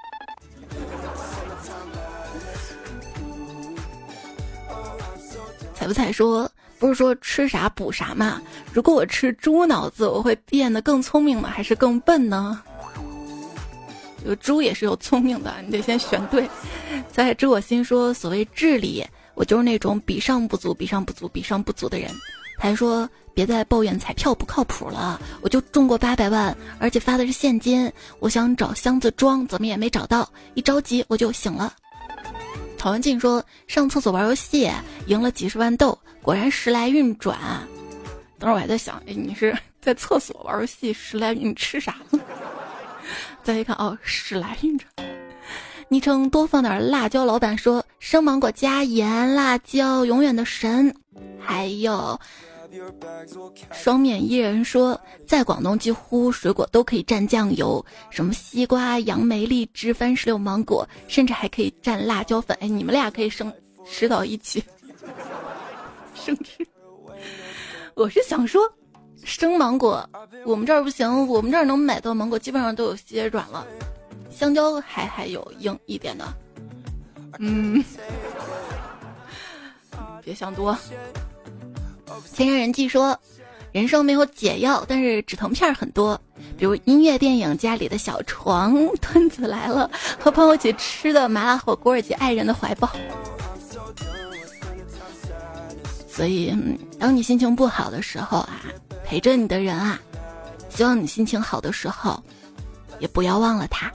[5.74, 8.40] 彩不彩说：“不是说吃啥补啥吗？
[8.72, 11.50] 如果我吃猪脑子，我会变得更聪明吗？
[11.52, 12.62] 还是更笨呢？”
[14.24, 16.48] 有猪也是有聪明的，你得先选对。
[17.12, 19.04] 在知我心说：“所谓智力。”
[19.36, 22.10] 我就是那种比上不足、比上不足、比上不足的人。
[22.58, 27.92] 他还说：“别再抱怨彩票不靠谱了，我就中过八百万，而且发的是现金。
[28.18, 30.26] 我想找箱子装，怎么也没找到。
[30.54, 31.74] 一着急我就醒了。”
[32.78, 34.70] 曹文静说：“上厕所玩游戏，
[35.06, 37.38] 赢了几十万豆，果然时来运转。”
[38.38, 42.18] 当时我还在想：“哎，你是 在厕所玩游戏，时来运吃啥呢？”
[43.44, 44.88] 再一看，哦，时来运转。
[45.88, 50.92] 昵称多放点辣椒，老板说生芒果加盐，辣椒永远的神。
[51.38, 52.18] 还有
[53.72, 62.56] 双面伊人说，在广东几乎水果都可以蘸酱油，什么西瓜、杨梅、荔枝、番石榴、芒果，甚至还可以蘸辣椒粉。
[62.60, 63.52] 哎，你们俩可以生
[63.88, 64.62] 吃到一起
[66.14, 66.66] 生吃。
[67.94, 68.60] 我是想说，
[69.22, 70.04] 生芒果
[70.44, 73.64] 我们这儿不行，我们这儿能买到芒果基本上都有些软了。
[74.30, 76.24] 香蕉还还有硬一点的，
[77.38, 77.82] 嗯，
[80.22, 80.76] 别想多。
[82.34, 83.18] 天山人记说，
[83.72, 86.20] 人生没有解药，但是止疼片很多，
[86.56, 92.90] 比如音乐、电影、家里的小床、 墩子来了、 和朋友一起吃的麻辣火锅以及爱人的怀抱。
[96.08, 96.54] 所以，
[96.98, 98.62] 当你心情不好的时候啊，
[99.04, 100.00] 陪着你的人啊，
[100.70, 102.22] 希望你心情好的时候，
[102.98, 103.92] 也不要忘了他。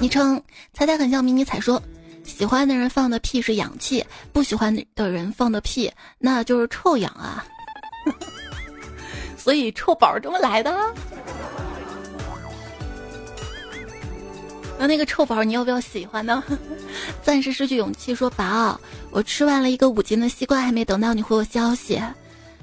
[0.00, 1.80] 昵称猜猜很像迷你彩说，
[2.24, 7.44] 喜欢的人放的屁是氧气，不喜欢的人放的屁那就是臭氧啊，
[9.38, 10.94] 所以臭宝这么来的。
[14.76, 16.42] 那那个臭宝你要不要喜欢呢？
[17.22, 18.78] 暂时失去勇气说宝，
[19.12, 22.02] 我吃完了一个五斤的西瓜，还没等到你回我消息，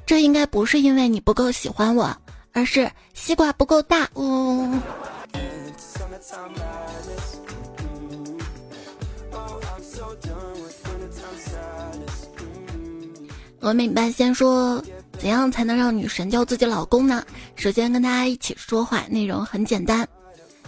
[0.06, 2.13] 这应该不是因为你不够喜欢我，
[2.53, 4.09] 而是西瓜不够大。
[4.13, 4.79] 哦。
[13.59, 14.83] 峨眉半仙说
[15.19, 17.23] ：“怎样才能让女神叫自己老公呢？
[17.55, 20.07] 首先跟大家一起说话，内容很简单。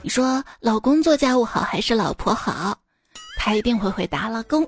[0.03, 2.77] 你说老公做家务好还是老婆好？
[3.39, 4.67] 他一定会回答老公。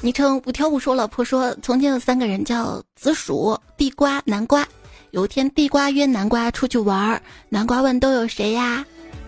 [0.00, 4.66] 昵称五条五说老婆说，从前有三个人叫紫薯、地瓜、南瓜。
[5.14, 8.84] 有一天，地瓜约南瓜出去玩儿，南瓜问都有谁呀？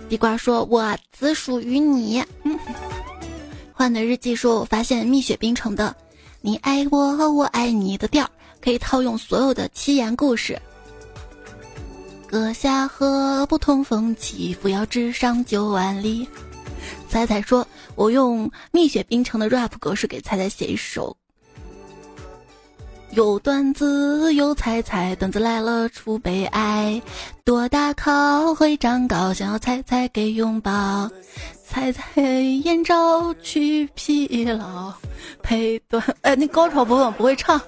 [0.08, 2.24] 地瓜说：我只属于你。
[3.72, 5.94] 换的日记说，我发现蜜雪冰城的。”
[6.42, 8.28] 你爱我，我爱你的调
[8.60, 10.60] 可以套用所有的七言故事。
[12.26, 16.26] 阁下何不通风起，扶摇直上九万里。
[17.08, 21.16] 彩彩说：“我用蜜雪冰城的 rap 格式给彩彩写一首。”
[23.16, 27.00] 有段子，有彩彩，段子来了出悲哀。
[27.44, 31.10] 多大考会长高，想要猜猜给拥抱。
[31.66, 34.92] 猜猜眼罩去疲劳，
[35.42, 37.58] 配段哎，那高潮部分不会唱。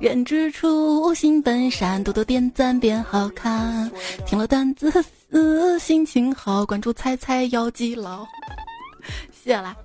[0.00, 3.90] 人之初，性本善，多多点赞变好看。
[4.24, 4.88] 听了段子，
[5.80, 8.24] 心情好，关注猜猜要记牢。
[9.32, 9.76] 谢了。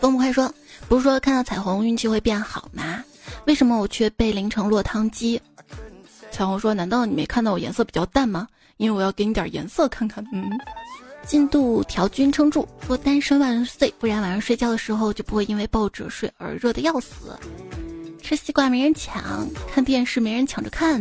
[0.00, 0.52] 风不快说。
[0.88, 3.02] 不是说看到彩虹运气会变好吗？
[3.46, 5.40] 为什么我却被淋成落汤鸡？
[6.30, 8.46] 彩虹说：“难道你没看到我颜色比较淡吗？
[8.76, 10.50] 因为我要给你点颜色看看。”嗯，
[11.26, 17.36] 进度条君撑住，说单身万岁，不然晚上睡觉的时候就不会因为抱着睡而热的要死。
[18.22, 21.00] 吃西瓜没人抢，看电视没人抢着看，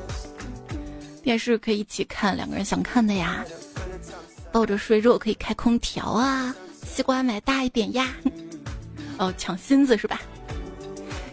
[1.22, 3.44] 电视可以一起看，两个人想看的呀。
[4.52, 6.54] 抱着睡肉可以开空调啊，
[6.86, 8.08] 西瓜买大一点呀。
[9.20, 10.18] 哦，抢心子是吧？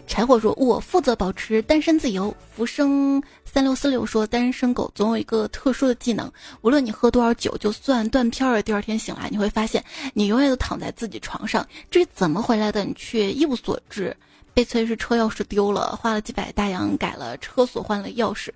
[0.06, 6.30] 柴火说：“我负责保持单身自由。”浮生三六四六说：“单身狗总有一个特殊的技能，
[6.60, 9.82] 无论你喝多少酒，就算断片儿，第二天醒来，你会发现
[10.12, 11.66] 你永远都躺在自己床上。
[11.90, 14.14] 至于怎么回来的，你却一无所知。
[14.52, 18.50] 悲催是车钥匙丢了，花了几百大洋改了车锁，换了钥匙。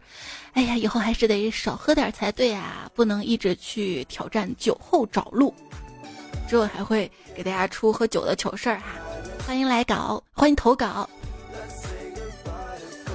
[0.53, 5.55] 哎呀，以后还是得少喝点才对啊，不能一直去挑战酒后找路。
[6.49, 8.85] 之后还会给大家出喝酒的糗事儿哈，
[9.47, 11.09] 欢迎来稿，欢迎投稿。”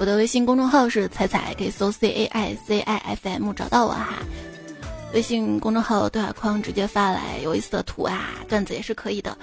[0.00, 4.18] 我的微信公众号是彩彩，可以搜 C A I C I F M 找到我哈。
[5.12, 9.36] 微信公众号对话框直接发来有意思的图啊，段子也是可以的。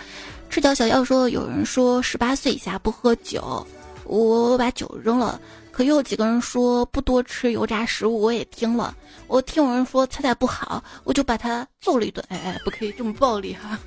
[0.50, 3.66] 赤脚小妖说，有人说十八岁以下不喝酒，
[4.06, 5.42] 我我把酒扔了。
[5.72, 8.96] 可又有几个人说不多吃油炸食物，我也听了。
[9.28, 12.24] 我听有人说彩彩不好，我就把他揍了一顿。
[12.30, 13.78] 哎哎，不可以这么暴力哈。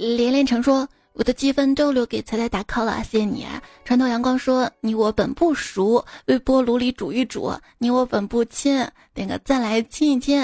[0.00, 0.88] 连连成说。
[1.12, 3.44] 我的积分都留给彩彩打 call 了，谢谢你。
[3.84, 7.52] 穿透阳光说：“你我本不熟，微波炉里煮一煮。
[7.78, 10.40] 你我本不亲，点个赞来亲一亲。”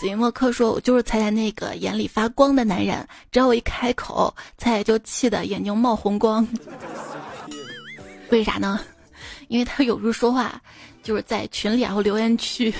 [0.00, 6.46] 紫云墨客说：“我就是彩彩那个眼里发光的男人，只要我一开口，彩彩就气得眼睛冒红光。
[8.30, 8.80] 为啥呢？
[9.48, 10.58] 因为他有时候说话
[11.02, 12.72] 就是在群里然后留言区，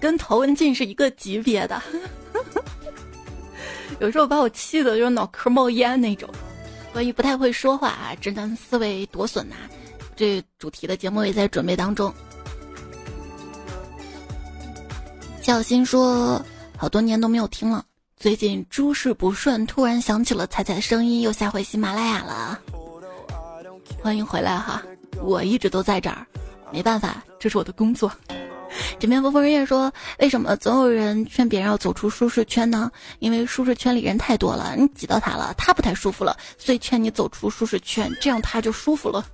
[0.00, 1.80] 跟陶文静是一个级别的。”
[4.00, 6.28] 有时候把我气的，就是脑壳冒烟那种。
[6.92, 9.54] 关于不太会说话啊，直男思维多损呐！
[10.16, 12.12] 这主题的节目也在准备当中。
[15.42, 16.42] 小新说，
[16.76, 17.84] 好多年都没有听了，
[18.16, 22.58] 最近诸事不顺，突然想起了彩彩的声音，又下回喜马拉雅了。
[24.02, 24.82] 欢迎回来哈，
[25.20, 26.26] 我一直都在这儿，
[26.72, 28.10] 没办法，这是我的工作。
[28.98, 32.90] 枕边风风人说：“为什么总有人劝别人要走出舒适圈呢？
[33.18, 39.24] 因为舒适圈里人太多了，你挤到他了，他不太舒服了，所以劝你走出舒适圈，这样他就舒服了。”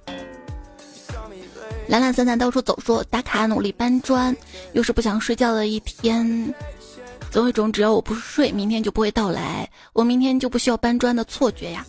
[1.88, 4.34] 懒懒散散到处走，说打卡努力搬砖，
[4.72, 6.55] 又是不想睡觉的一天，
[7.30, 11.84] 总有一种只要我不睡，明天就不会到来，我明天就不需要搬砖的错觉呀。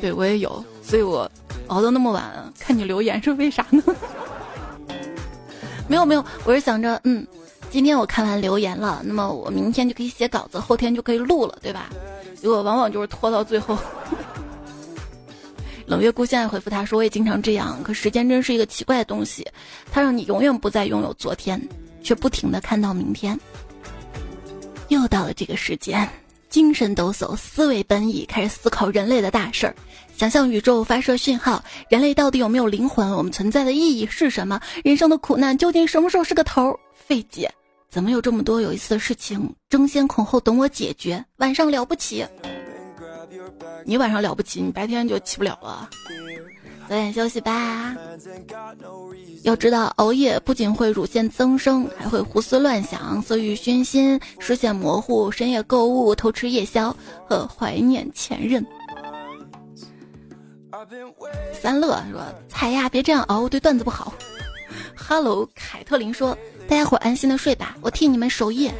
[0.00, 1.28] 对我也有，所以我
[1.68, 3.82] 熬到那么晚看你留言是为啥呢？
[5.88, 7.26] 没有没有，我是想着，嗯，
[7.70, 11.90] 今天我看完留言了，那么我明天就可以写稿子，后天就可以录了，对吧？
[12.40, 13.78] 结果往往就是拖到最后。
[15.86, 19.46] 冷月孤现在回复他说：“我也经常这样，可时间真是一个奇怪的东西，
[19.92, 21.60] 它让你永远不再拥有昨天，
[22.02, 23.38] 却不停的看到明天。”
[24.88, 26.08] 又到了这个时间，
[26.56, 29.76] 精神抖擞，思维奔逸，开始思考人类的大事儿。
[30.16, 33.10] 想象宇宙发射讯号，人类到底有没有灵魂？
[33.10, 34.58] 我们存在的意义是什么？
[34.82, 36.74] 人生的苦难究竟什么时候是个头？
[36.94, 37.52] 费解，
[37.90, 41.22] 怎么有这么多有意思的事情争先恐后等我解决？
[41.36, 42.24] 晚上了不起，
[43.84, 45.90] 你晚上了不起，你白天就起不了了。
[46.88, 47.96] 早点休息吧。
[49.42, 56.94] 要知道，熬夜不仅会乳腺增生，还会胡思乱想、色欲熏心、视线模糊、深夜购物、偷吃夜宵
[57.28, 58.64] 和怀念前任。
[61.52, 64.14] 三乐说：“彩呀，别这样熬，对段子不好。”
[64.96, 66.36] Hello，凯特琳说
[66.68, 68.72] ：“大家伙安心的睡吧，我替你们守夜。”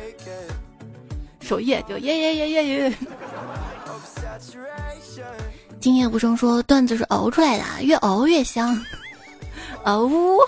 [1.40, 2.94] 守夜就耶耶耶耶耶。
[5.80, 8.84] 今夜无声说：“段子是熬出来的，越熬越香。”
[9.84, 10.38] 啊呜！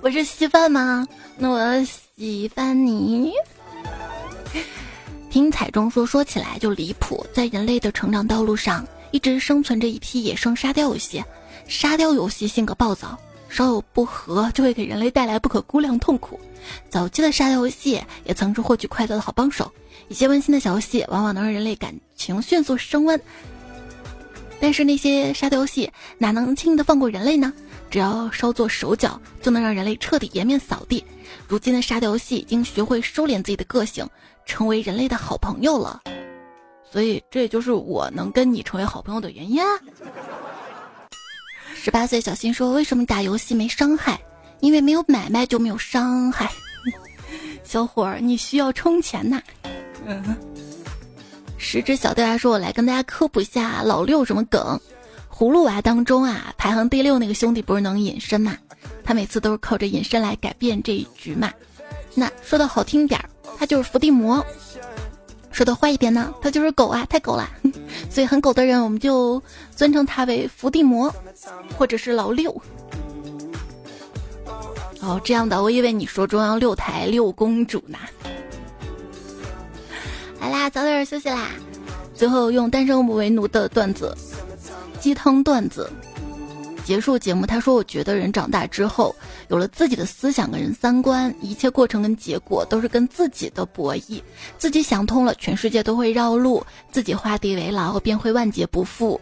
[0.00, 1.06] 我是稀饭吗？
[1.36, 1.84] 那我
[2.16, 3.32] 喜欢你。
[5.28, 8.86] 听彩中说，说起来就离谱，在人类的成长道路上。
[9.10, 11.24] 一直生存着一批野生沙雕游戏，
[11.68, 13.16] 沙雕游戏性格暴躁，
[13.48, 16.38] 稍有不和就会给人类带来不可估量痛苦。
[16.90, 19.70] 早期的沙雕游戏也曾是获取快乐的好帮手，
[20.08, 23.20] 一些温馨的小游戏往往能让人类感情迅速升温。
[24.60, 27.52] 但是那些沙雕游戏哪能轻易的放过人类呢？
[27.90, 31.04] 只要稍作手脚，就能让人类彻底颜面扫地。
[31.46, 34.08] 如今的沙雕游戏已经学会收敛自己的个性，
[34.46, 36.00] 成为人类的好朋友了。
[36.90, 39.68] 所以，这也就是我能跟你成为好朋友的原因啊！
[41.74, 44.18] 十八岁小新说：“为什么打游戏没伤害？
[44.60, 46.50] 因为没有买卖就没有伤害。
[47.62, 49.42] ”小伙儿，你需要充钱呐！
[51.64, 54.78] 十只小豆芽说：“我来跟大家科普一下老六什么梗。”
[55.32, 58.54] 葫芦娃当中啊，排行第六那个兄弟不是能隐身嘛？
[59.02, 61.50] 他每次都是靠着隐身来改变这一局嘛。
[62.14, 63.24] 那说的好听点儿，
[63.58, 64.44] 他就是伏地魔；
[65.50, 67.48] 说的坏一点呢，他就是狗啊，太狗了。
[68.10, 69.42] 所以很狗的人，我们就
[69.74, 71.12] 尊称他为伏地魔，
[71.78, 72.54] 或者是老六。
[75.00, 77.98] 哦，这样的，我以为你说中央六台六公主呢。
[80.44, 81.48] 好啦，早点休息啦。
[82.14, 84.14] 最后用单身狗为奴的段子，
[85.00, 85.90] 鸡汤段子
[86.84, 87.46] 结束节目。
[87.46, 89.16] 他说：“我觉得人长大之后，
[89.48, 94.20] 有了自己的思想跟人三观，一切过程跟结果都是跟自己的博弈。
[94.58, 99.18] 自己想通了，全世界都会绕路；自己画地为牢，便会万劫不复。”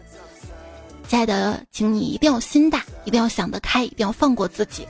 [1.07, 4.85] 亲爱的，请你一定要心大，一定要想得开，一定要放过自己。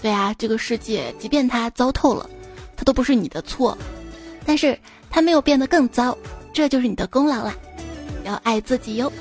[0.00, 2.30] 对啊，这个世界即便它糟透了，
[2.76, 3.76] 它都不是你的错。
[4.44, 4.78] 但是
[5.12, 6.16] 它没有变得更糟，
[6.54, 7.54] 这就是你的功劳啦！
[8.24, 9.12] 要爱自己哟。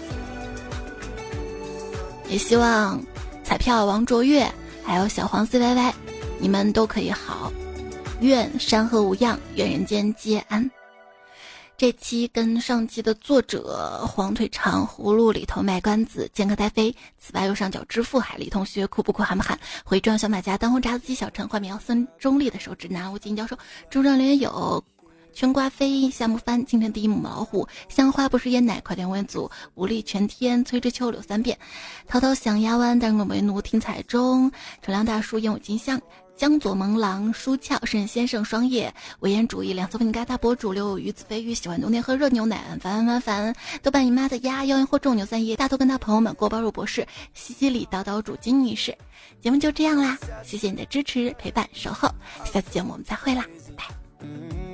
[2.29, 3.03] 也希望
[3.43, 4.49] 彩票王卓越
[4.85, 5.93] 还有小黄 C Y Y，
[6.39, 7.51] 你们都可以好。
[8.21, 10.71] 愿山河无恙，愿人间皆安。
[11.77, 19.59] 这期跟上期的作者黄腿长葫芦里头卖关子，剑客呆飞，此外右上角支付海里同学哭不哭喊不喊？
[19.83, 23.57] 回转小马甲，当红炸子鸡小陈，画面孙中立的手指南无金教授，
[23.89, 24.81] 中正连友。
[25.33, 31.57] 春瓜飞，夏木翻，今天第一母老虎，香花不是烟奶，快点问祖，武力全天，崔之秋柳三遍，
[32.07, 34.51] 滔滔想压弯，但我为奴听彩中，
[34.81, 35.99] 陈亮大叔烟雾金香，
[36.35, 48.95] 江左萌郎舒翘，沈先生双叶，唯言主义，两色粉疙瘩博主刘鱼子飞鱼，喜欢冬天喝热牛奶，烦烦烦，豆瓣你妈的鸭，妖艳惑众牛三叶，大头跟他朋友们过包入博士，西西里叨叨主金女士，
[49.41, 52.09] 节目就这样啦，谢谢你的支持陪伴守候，
[52.43, 53.45] 下次节目我们再会啦，
[53.77, 54.70] 拜拜。